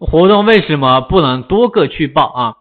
[0.00, 2.54] 活动为什么不能多个去报啊？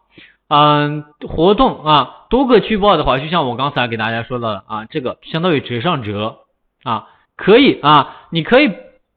[0.49, 6.39] 嗯，活动啊，多个去报的话，就像我刚才给大家说的啊，这个相当于折上折
[6.83, 7.07] 啊，
[7.37, 8.71] 可以啊，你可以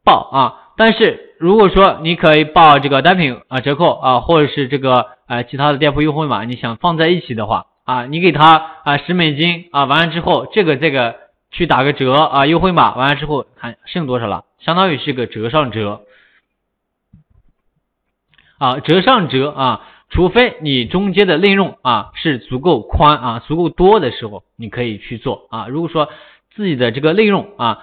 [0.04, 11.16] 报啊，但是如果说你可以报这个单品啊折扣啊，或者是这个呃其他的店铺优惠码，你想放在一起的话啊，你给他啊十美金啊，完了之后这个这个
[11.50, 14.44] 去打个折啊，优惠码完了之后还剩多少了？
[14.60, 16.02] 相当于是个折上折
[18.62, 19.80] 啊，折上折啊。
[20.08, 25.66] 除非你中间的内容啊是足够宽啊足够多的时候，你可以去做啊。
[25.66, 26.10] 如果说
[26.54, 27.78] 自己的这个内容啊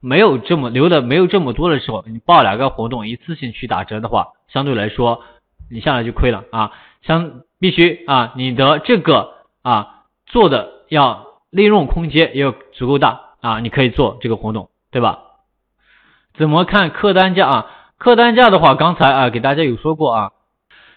[0.00, 5.22] 没有这么留的没有这么多的时候，你报两个活动一次性去打折的话，相对来说
[5.70, 6.72] 你下来就亏了啊。
[7.02, 15.18] 相必须啊你的这个啊做的要内容空间要足够大啊，你可以做这个活动，对吧？
[16.36, 17.66] 怎么看客单价啊？
[18.04, 20.32] 客单价的话，刚才啊给大家有说过啊。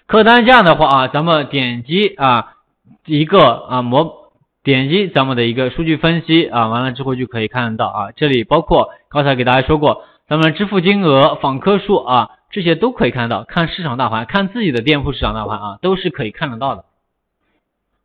[0.08, 2.56] 客单价的话啊，咱们点击啊
[3.06, 13.46] 一个啊模，点击咱们的一个数据分析啊，完了之后就可以看得到啊，这里包括刚才给大家说过，咱们支付金额、访客数啊，这些都可以看到。
[13.46, 16.84] 看市场大盘，看自己的店铺市场大盘啊，都是可以看得到的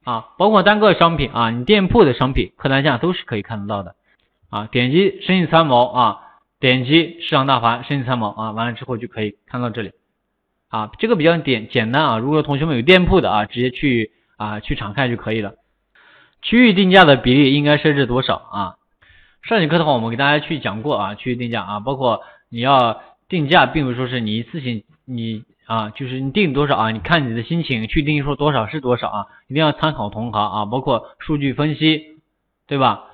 [0.04, 0.26] 啊。
[0.38, 3.96] 包括单个商品啊，你店铺的商品客单价都是可以看得到的
[4.48, 4.68] 啊。
[4.70, 6.20] 点击生意参谋啊，
[6.62, 9.90] 点击市场大盘生意参谋啊，完了之后就可以看到这里。
[10.68, 12.18] 啊，这个比较简简单啊。
[12.18, 15.54] 如果同学们有店铺的啊，直接去啊去查看就可以了。
[16.40, 18.76] 区域定价的比例应该设置多少啊？
[19.42, 32.20] 上节课的话，我们给大家去讲过啊，区域定价啊，包括你要定价，并不是说是你一次性你啊，就是你定多少啊，你看你的心情去定说多少是多少啊，一定要参考同行啊，包括数据分析，
[32.68, 33.06] 对吧？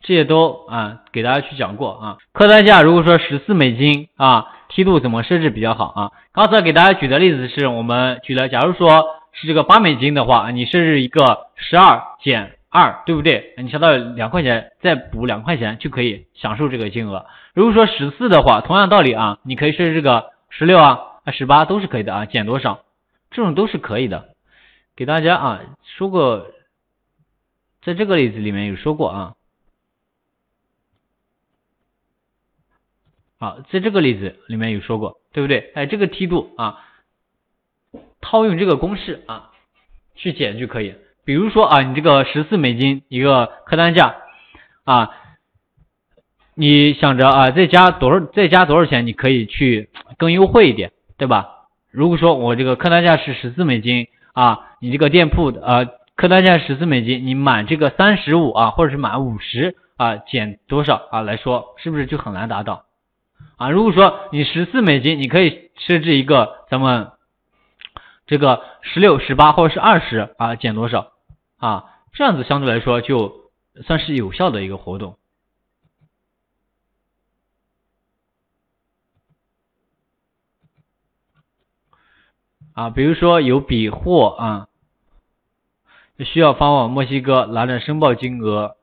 [0.00, 2.18] 这些都啊给大家去讲过啊。
[2.32, 4.52] 客单价如果说十四美金啊。
[4.68, 6.12] 梯度怎么设置比较好啊？
[6.32, 13.54] 刚才给大家举的例子是我们举的，假如说是这个八美金的话，你设置一个十二减二，对不对？
[13.58, 17.26] 你相当于两块钱，再补两块钱就可以享受这个金额。
[17.54, 20.98] 如果说十四的话，同样道理啊，你可以设置这个十六啊、
[21.32, 22.80] 十八都是可以的啊，减多少，
[23.30, 24.30] 这种都是可以的。
[24.96, 25.60] 给大家啊
[25.96, 26.48] 说过，
[27.84, 29.35] 在这个例子里面有说过啊。
[33.38, 35.70] 好，在这个例子里面有说过，对不对？
[35.74, 36.78] 哎，这个梯度啊，
[38.22, 39.50] 套用这个公式啊
[40.14, 40.94] 去减就可以。
[41.26, 44.16] 比如说啊，你这个十四美金一个客单价
[44.84, 45.10] 啊，
[46.54, 51.68] 你想着啊再加多少再加多少钱，你可以去更优惠一点，对吧？
[51.90, 62.85] 如果说我这个客单价是十四美金啊，你这个店铺呃客单价十四美金，你满这个三十五啊，或者是满五十啊，减多少啊来说，是不是就很难达到？
[63.56, 67.12] 啊，如果说你十四美金，你可以设置一个咱们
[68.26, 71.12] 这个十六、十八或者是二十啊，减多少
[71.56, 71.84] 啊？
[72.12, 73.50] 这样子相对来说就
[73.84, 75.18] 算是有效的一个活动
[82.72, 82.90] 啊。
[82.90, 84.68] 比如说有笔货啊，
[86.18, 88.76] 需要发往墨西哥，拿着申报金额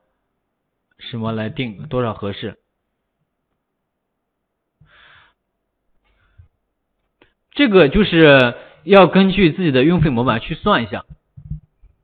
[0.98, 2.58] 什么来定多少合适？
[7.54, 11.04] 这个就是要根据自己的运费模板去算一下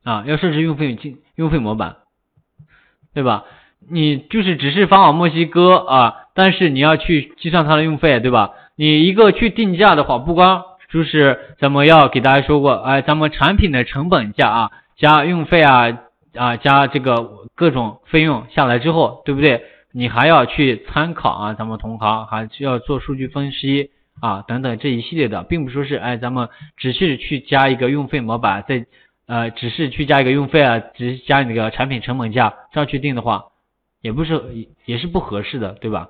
[0.03, 1.97] 啊，要设置运费进运费模板，
[3.13, 3.43] 对吧？
[3.89, 8.51] 你就是只是发往墨西哥啊，但是你要去计算它的运费，对吧？
[8.75, 15.99] 你一个去定价的话，不光就是咱们要给大家说过，哎，咱们产品的成本价啊，加运费啊
[16.35, 19.63] 啊，加这个各种费用下来之后，对不对？
[19.93, 23.91] 你还要去参考啊，咱们同行还需要做数据分析。
[24.21, 28.85] 啊，等等这一系列的，并不说是哎，咱们只是去加一个运费模板，在
[29.25, 33.45] 呃，只是去加一个运费啊，只是加那个产品成本价这样去定的话，
[33.99, 36.09] 也不是也是不合适的，对吧？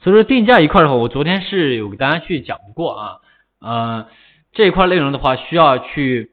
[0.00, 3.20] 所以说定价一块的话，我昨天是有给大家去讲过啊，
[3.58, 4.08] 呃，
[4.52, 6.30] 这一块内容的话，需要去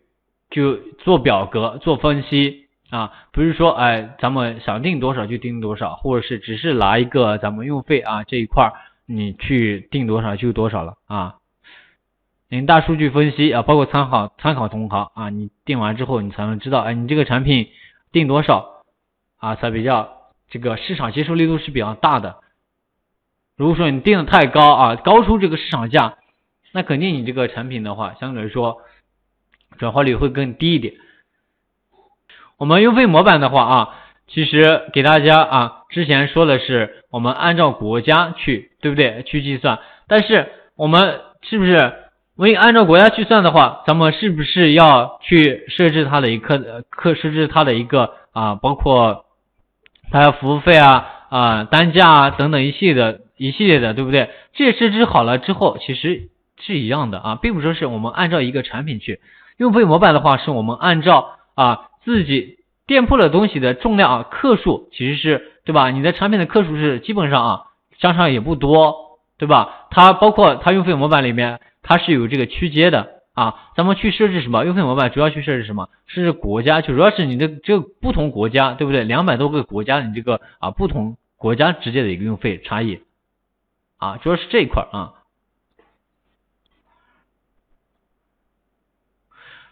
[0.50, 2.63] 就做表格做分析。
[2.94, 8.72] 啊，不是说哎，咱们想定多少就定多少，或者是只是拿一个咱们运费啊这一块
[9.08, 11.38] 你去定多少就多少了啊。
[12.50, 17.70] 您大数据分析啊，包括参考参考同行啊，你定完之后你才能知道，哎，你这个产品
[18.12, 18.84] 定多少
[19.38, 22.42] 啊才比较这个市场接受力度是比较大的。
[23.58, 26.18] 如果说你定的太高啊，高出这个市场价，
[26.72, 28.84] 那肯定你这个产品的话，相对来说
[29.80, 30.94] 转化率会更低一点。
[32.64, 33.90] 我们运费模板的话啊，
[34.30, 39.22] 其实给大家啊，之前说的是我们按照国家去，对不对？
[39.24, 41.92] 去计算，但是我们是不是
[42.38, 49.26] 我按照国家去算的话，咱们是不是要去设置它的一个课设置它的一个啊，包括
[50.10, 54.30] 它服务费啊啊单价啊等等一系列的一系列的，对不对？
[54.54, 56.30] 这设置好了之后，其实
[56.62, 59.20] 是一样的啊，并不说是我们按照一个产品去
[59.58, 62.60] 用费模板的话，是我们按照啊自己。
[62.86, 65.90] 店铺的东西的重量啊，克数其实是对吧？
[65.90, 67.62] 你的产品的克数是基本上啊，
[67.98, 69.88] 相差也不多，对吧？
[69.90, 73.72] 它包括它运费模板里面，它是有这个区间的啊。
[73.78, 74.66] 咱们去设置什么？
[74.66, 75.88] 运费模板主要去设置什么？
[76.06, 79.06] 设置国家，就主要是你的这个不同国家，对不对？
[79.06, 83.00] 两百多个国家，你这个啊不同国家之间的一个运费差异
[83.98, 85.14] 啊，主要是这一块啊。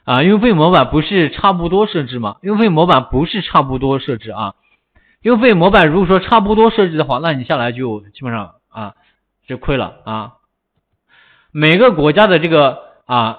[0.03, 2.37] 啊，运费模板不是差不多设置吗？
[2.41, 4.55] 运费模板不是差不多设置啊。
[5.21, 8.95] 运费模板如果说差不多设置的话，那你下来就基本上啊
[9.47, 10.33] 就亏了啊。
[11.51, 13.37] 每个国家的这个啊，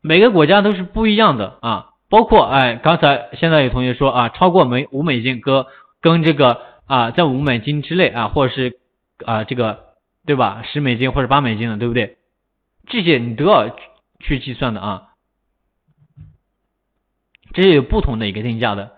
[0.00, 1.86] 每个国家都是不一样的啊。
[2.08, 5.64] 包括哎，刚才现在有同学说啊，超过美五美金跟
[6.00, 8.80] 跟这个啊在五美金之内啊，或者是
[9.24, 9.84] 啊这个
[10.26, 10.64] 对吧？
[10.64, 12.16] 十美金或者八美金的，对不对？
[12.88, 13.70] 这些你都要
[14.18, 15.02] 去计算的啊。
[17.52, 18.92] 这是有不同的一个定价的，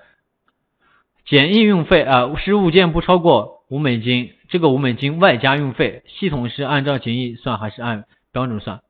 [1.25, 8.81] 简易运费啊是物件不超过五美金，这个五美金外加运费，系统是按照简易算还是按标准算？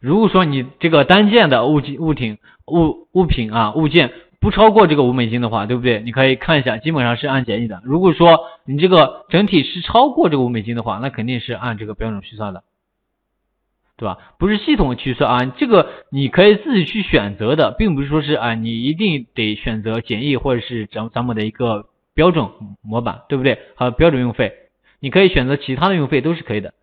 [0.00, 6.02] 如果说你这个单件的物物品物物品啊物件不超过这个五美金的话，对不对？
[6.02, 7.80] 你可以看一下，基本上是按简易的。
[7.84, 12.62] 如果说你这个整体是超过这个五美金的话，那肯定是按这个标准去算的。
[13.96, 14.18] 对吧？
[14.38, 22.48] 不是系统去算啊，这个你可以自己去选择的，并不是说是啊，你一定得选择简易或者是咱咱们的一个标准
[22.82, 23.58] 模板，对不对？
[23.76, 24.52] 还有标准运费，
[25.00, 26.74] 你可以选择其他的运费都是可以的。